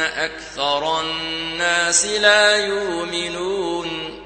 أكثر 0.00 1.00
الناس 1.00 2.04
لا 2.04 2.56
يؤمنون. 2.56 4.20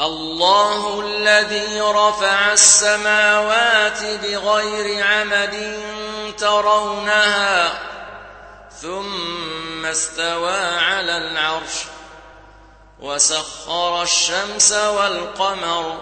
الله 0.00 1.00
الذي 1.00 1.80
رفع 1.80 2.52
السماوات 2.52 4.02
بغير 4.02 5.04
عمد 5.04 5.80
ترونها 6.38 7.72
ثم 8.80 9.86
استوى 9.86 10.58
على 10.60 11.16
العرش 11.16 11.84
وسخر 13.00 14.02
الشمس 14.02 14.72
والقمر. 14.72 16.00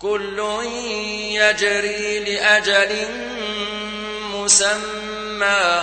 كل 0.00 0.38
يجري 1.30 2.18
لأجل 2.18 3.08
مسمى. 4.34 5.82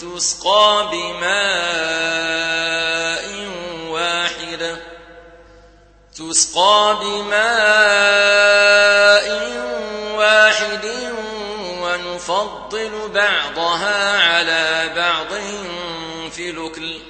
تسقى 0.00 0.88
بماء 0.92 2.36
واحد 3.88 4.76
تسقى 6.16 6.98
بماء 7.00 7.36
واحد 10.16 10.86
ونفضل 11.80 13.08
بعضها 13.14 14.22
على 14.22 14.92
بعض 14.96 15.32
في 16.30 16.50
الأكل 16.50 17.00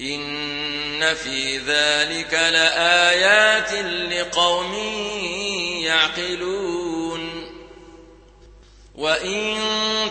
إن 0.00 1.14
في 1.14 1.58
ذلك 1.58 2.34
لآيات 2.34 3.72
لقوم 4.12 4.74
يعقلون 5.84 6.85
وإن 8.96 9.56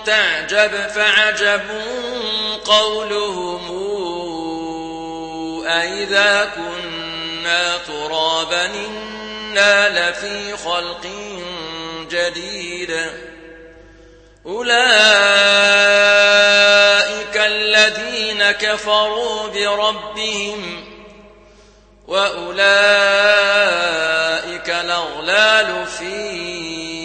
تعجب 0.05 0.87
فعجب 0.87 1.61
قولهم 2.65 3.61
أئذا 5.67 6.51
كنا 6.55 7.77
ترابا 7.77 8.65
إنا 8.65 10.09
لفي 10.09 10.57
خلق 10.57 11.07
جديد 12.09 12.95
أولئك 14.45 14.75
الذين 17.35 18.51
كفروا 18.51 19.47
بربهم 19.47 20.85
وأولئك 22.07 22.59
الأغلال 24.69 25.85
في 25.85 27.04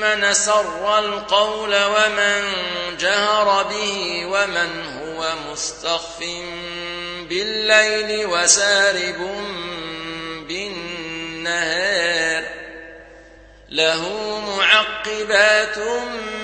من 0.00 0.34
سر 0.34 0.98
القول 0.98 1.74
ومن 1.84 2.52
جهر 3.00 3.62
به 3.62 4.26
ومن 4.26 4.84
هو 5.00 5.34
مستخف 5.52 6.20
بالليل 7.28 8.26
وسارب 8.26 9.20
بالنهار 10.48 12.44
له 13.68 14.02
معقبات 14.58 15.78
من 15.78 16.43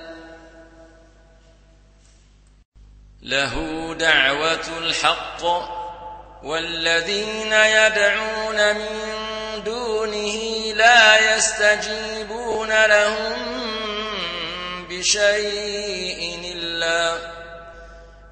له 3.21 3.93
دعوة 3.99 4.77
الحق 4.77 5.43
والذين 6.43 7.53
يدعون 7.53 8.75
من 8.75 8.87
دونه 9.65 10.37
لا 10.75 11.35
يستجيبون 11.35 12.85
لهم 12.85 13.35
بشيء 14.89 16.39
إلا 16.55 17.17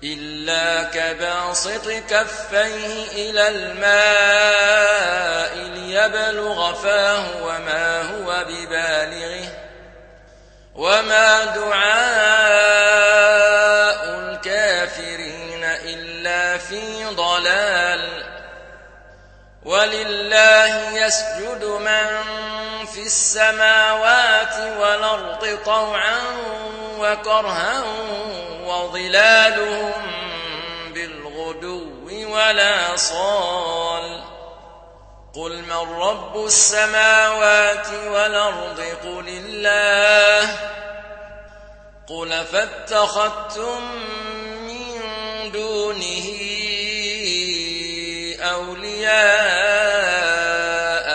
إلا 0.04 0.84
كباسط 0.84 1.90
كفيه 1.90 3.04
إلى 3.12 3.48
الماء 3.48 4.90
ليبلغ 5.56 6.74
فاه 6.74 7.44
وما 7.44 8.02
هو 8.02 8.46
ببالغه 8.50 9.50
وما 10.76 11.46
دعاء 11.46 12.89
الكافرين 14.90 15.64
إلا 15.64 16.58
في 16.58 17.06
ضلال. 17.06 18.24
ولله 19.66 21.06
يسجد 21.06 21.64
من 21.64 22.06
في 22.86 23.02
السماوات 23.02 24.78
والأرض 24.80 25.60
طوعا 25.66 26.22
وكرها 27.00 27.84
وظلالهم 28.66 30.12
بالغدو 30.94 31.90
ولا 32.32 32.96
صال. 32.96 34.24
قل 35.36 35.62
من 35.62 36.02
رب 36.02 36.46
السماوات 36.46 37.88
والأرض؟ 37.90 38.80
قل 39.04 39.28
الله. 39.28 40.58
قل 42.08 42.46
فاتخذتم 42.46 43.82
دونه 45.52 46.26
أولياء 48.42 49.10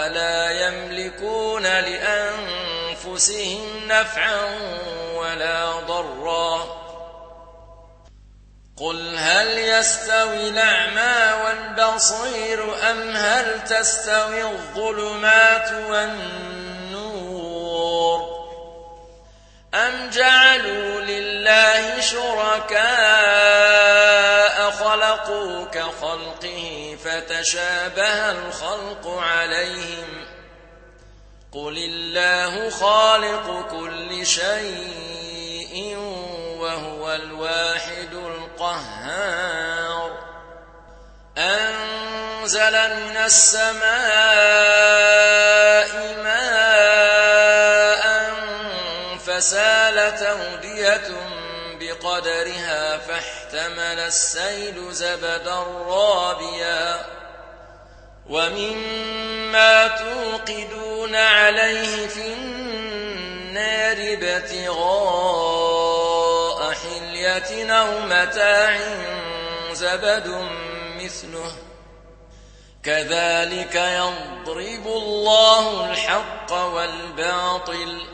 لا 0.09 0.67
يملكون 0.67 1.63
لأنفسهم 1.63 3.21
نفعا 3.89 4.45
ولا 5.15 5.73
ضرا. 5.81 6.85
قل 8.77 9.17
هل 9.17 9.59
يستوي 9.59 10.49
الأعمى 10.49 11.45
والبصير 11.45 12.91
أم 12.91 13.17
هل 13.17 13.65
تستوي 13.65 14.43
الظلمات 14.43 15.73
والنور؟ 15.91 16.75
أم 19.75 20.11
جعلوا 20.13 21.01
لله 21.01 22.01
شركاء 22.01 23.04
خلقوا 25.45 25.65
كخلقه 25.65 26.97
فتشابه 27.05 28.31
الخلق 28.31 29.09
عليهم 29.09 30.27
قل 31.53 31.79
الله 31.79 32.71
خالق 32.71 33.71
كل 33.71 34.27
شيء 34.27 35.97
وهو 36.59 37.15
الواحد 37.15 38.15
القهار 38.15 39.15
أنزل 41.39 42.73
من 42.73 43.17
السماء 43.17 43.85
ماء 46.25 47.55
فسالت 49.27 50.23
بقدرها 52.05 52.99
فاحتمل 52.99 53.99
السيل 54.01 54.93
زبدا 54.93 55.63
رابيا. 55.87 57.07
ومما 58.31 59.89
توقدون 59.89 61.15
عليه 61.15 62.07
في 62.07 62.33
النار 62.33 63.97
ابتغاء 63.99 64.85
حلية 66.73 67.73
أو 67.73 68.01
متاع 68.01 68.79
زبد 69.73 70.49
مثله. 71.01 71.53
كذلك 72.83 73.75
يضرب 73.75 74.87
الله 74.87 75.91
الحق 75.91 76.53
والباطل. 76.53 78.14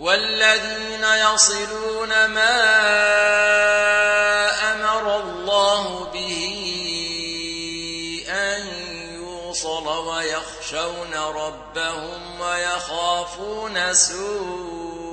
والذين 0.00 1.04
يصلون 1.04 2.26
ما 2.26 2.60
أمر 4.72 5.20
الله 5.20 6.04
به 6.04 6.46
أن 8.28 8.66
يوصل 9.14 9.88
ويخشون 9.88 11.14
ربهم 11.14 12.40
ويخافون 12.40 13.94
سوء 13.94 15.10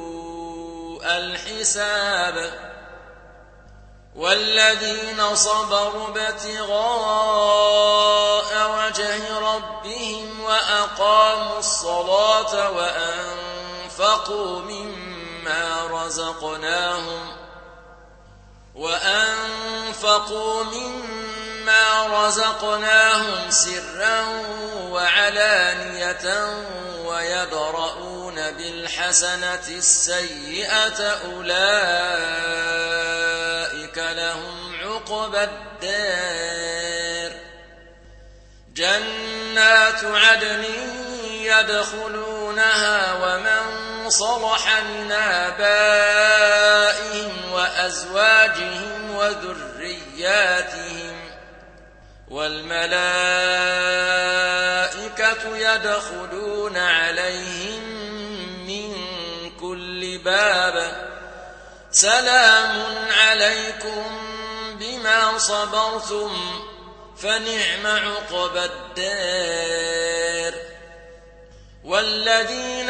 الحساب 1.04 2.68
والذين 4.16 5.36
صبروا 5.36 6.08
ابتغاء 6.08 6.88
وجه 8.78 9.40
ربهم 9.40 10.42
وأقاموا 10.42 11.60
الصلاة 11.60 12.72
وأنفقوا 13.98 14.62
مما 14.62 15.88
رزقناهم 15.92 17.38
وأنفقوا 18.76 20.64
مما 20.64 22.08
رزقناهم 22.08 23.50
سرا 23.52 24.22
وعلانية 24.92 26.48
ويدرؤون 27.06 28.36
بالحسنة 28.36 29.68
السيئة 29.68 31.04
أولئك 31.26 31.58
لهم 33.98 34.76
عقبى 34.82 35.44
الدار. 35.44 37.32
جنات 38.74 40.04
عدن 40.04 40.66
يدخلونها 41.48 43.14
ومن 43.14 43.87
صلح 44.10 44.80
من 44.80 45.12
آبائهم 45.12 46.52
وأزواجهم 47.52 49.16
وذرياتهم 49.16 50.88
والملائكة 52.28 52.88
يدخلون 55.58 56.78
عليهم 56.78 57.84
من 58.68 58.96
كل 59.60 60.18
باب 60.18 61.08
سلام 61.92 62.86
عليكم 63.12 64.04
بما 64.80 65.38
صبرتم 65.38 66.62
فنعم 67.18 67.88
عقبى 67.88 68.66
الدار 68.66 70.54
والذين 71.84 72.90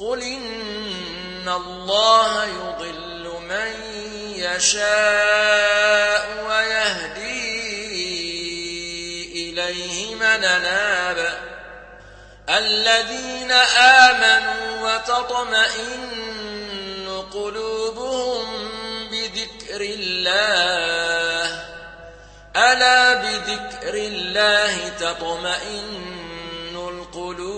قل 0.00 0.22
إن 0.22 1.48
الله 1.48 2.44
يضل 2.44 3.32
من 3.48 3.72
يشاء 4.36 6.26
ويهدي 6.48 7.46
إليه 9.50 10.14
من 10.14 10.40
ناب 10.40 11.38
الذين 12.48 13.52
آمنوا 13.52 14.94
وتطمئن 14.94 16.06
قلوبهم 17.32 18.68
بذكر 19.10 19.80
الله 19.80 21.64
ألا 22.56 23.14
بذكر 23.14 23.94
الله 23.94 24.88
تطمئن 24.88 26.16
القلوب 26.76 27.55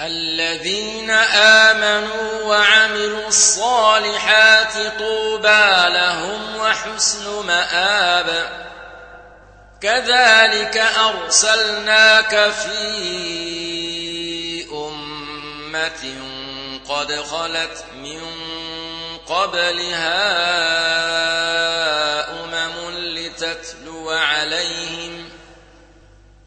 الذين 0.00 1.10
آمنوا 1.10 2.42
وعملوا 2.42 3.28
الصالحات 3.28 4.72
طوبى 4.98 5.94
لهم 5.94 6.56
وحسن 6.56 7.46
مآب. 7.46 8.50
كذلك 9.80 10.76
أرسلناك 10.76 12.50
في 12.50 12.80
أمة 14.72 16.14
قد 16.88 17.12
خلت 17.12 17.84
من 17.94 18.20
قبلها 19.26 20.30
أمم 22.30 22.90
لتتلو 22.90 24.10
عليهم 24.10 25.29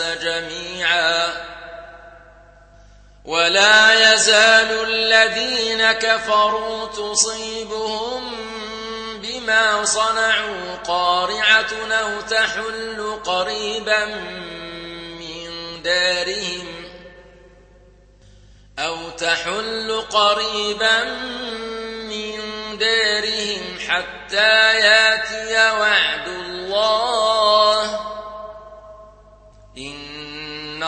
الناس 0.00 0.22
جميعا. 0.22 1.32
ولا 3.24 4.12
يزال 4.12 4.90
الذين 4.90 5.92
كفروا 5.92 6.86
تصيبهم 6.86 8.36
بما 9.22 9.84
صنعوا 9.84 10.76
قارعة 10.86 11.92
أو 11.92 12.20
تحل 12.20 13.20
قريبا 13.24 14.04
من 15.18 15.82
دارهم 15.82 16.66
أو 18.78 19.10
تحل 19.10 20.02
قريبا 20.10 21.04
من 22.04 22.38
دارهم 22.78 23.78
حتى 23.88 24.78
يأتي 24.78 25.78
وعد 25.78 26.28
الله 26.28 27.13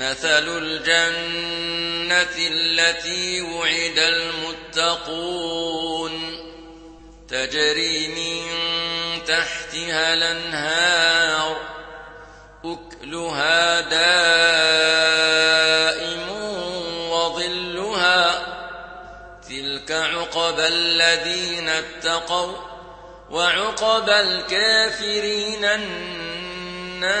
مثل 0.00 0.48
الجنة 0.58 2.36
التي 2.38 3.42
وعد 3.42 3.98
المتقون 4.68 6.12
تجري 7.28 8.08
من 8.08 8.46
تحتها 9.24 10.14
الانهار 10.14 11.56
أكلها 12.64 13.80
دائم 13.80 14.00
وظلها 17.10 18.46
تلك 19.48 19.92
عقبى 19.92 20.66
الذين 20.68 21.68
اتقوا 21.68 22.56
وعقبى 23.30 24.20
الكافرين 24.20 25.64
النار 25.64 27.20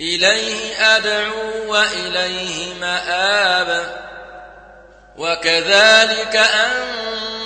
إليه 0.00 0.96
أدعو 0.96 1.72
وإليه 1.72 2.74
مآب. 2.74 4.02
وكذلك 5.16 6.36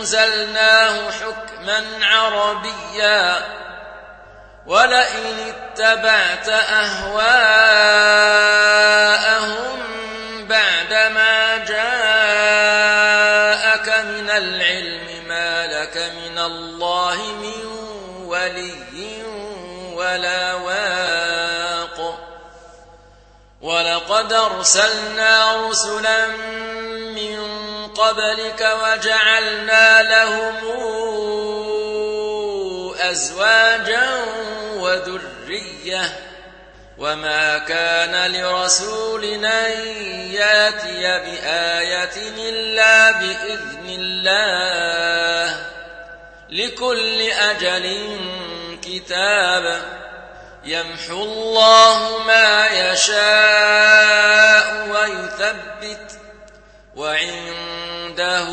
أنزلناه 0.01 1.11
حكما 1.11 1.85
عربيا. 2.03 3.57
ولئن 4.67 5.55
اتبعت 5.55 6.49
أهواءهم 6.49 7.37
ولقد 24.17 24.33
أرسلنا 24.33 25.69
رسلا 25.69 26.27
من 27.13 27.39
قبلك 27.87 28.77
وجعلنا 28.83 30.03
لهم 30.03 30.57
أزواجا 33.11 34.09
وذرية. 34.77 36.21
وما 36.99 37.59
كان 37.59 38.33
لرسول 38.33 39.25
أن 39.25 39.87
يأتي 40.33 41.03
بآية 41.03 42.17
إلا 42.39 43.11
بإذن 43.11 43.87
الله. 43.89 45.67
لكل 46.51 47.23
أجل 47.23 48.19
كتاب. 48.85 49.83
يمحو 50.67 51.23
الله 51.23 52.19
ما 52.27 52.67
يشاء 52.67 54.89
ويثبت 54.89 56.19
وعنده 56.97 58.49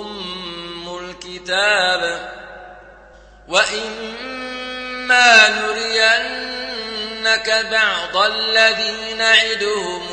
أم 0.00 0.98
الكتاب 0.98 2.30
وإما 3.48 5.28
نرينك 5.60 7.66
بعض 7.70 8.16
الذي 8.16 9.14
نعدهم 9.14 10.08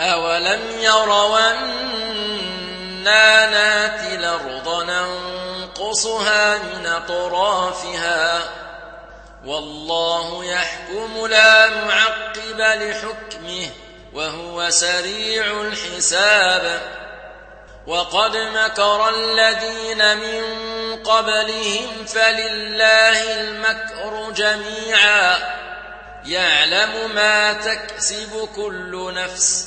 أولم 0.00 0.60
يروا 0.80 1.50
أنا 1.50 3.50
ناتي 3.50 4.14
الأرض 4.14 4.90
ننقصها 4.90 6.58
من 6.58 6.86
أطرافها 6.86 8.42
والله 9.44 10.44
يحكم 10.44 11.26
لا 11.26 11.70
معقب 11.70 12.60
لحكمه 12.60 13.70
وهو 14.12 14.70
سريع 14.70 15.60
الحساب 15.60 16.80
وقد 17.86 18.36
مكر 18.36 19.08
الذين 19.08 20.16
من 20.16 20.70
قبلهم 21.04 22.04
فلله 22.06 23.40
المكر 23.40 24.30
جميعا. 24.30 25.38
يعلم 26.24 27.14
ما 27.14 27.52
تكسب 27.52 28.48
كل 28.56 29.14
نفس 29.14 29.66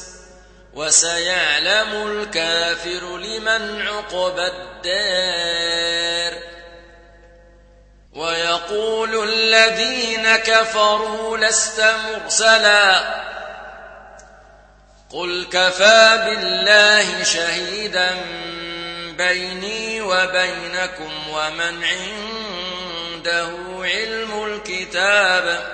وسيعلم 0.73 2.07
الكافر 2.07 3.17
لمن 3.17 3.87
عقبى 3.87 4.47
الدار. 4.47 6.43
ويقول 8.13 9.29
الذين 9.29 10.35
كفروا 10.35 11.37
لست 11.37 11.81
مرسلا. 11.81 13.23
قل 15.11 15.47
كفى 15.51 16.23
بالله 16.25 17.23
شهيدا 17.23 18.15
بيني 19.17 20.01
وبينكم 20.01 21.11
ومن 21.29 21.83
عنده 21.83 23.49
علم 23.79 24.45
الكتاب 24.45 25.73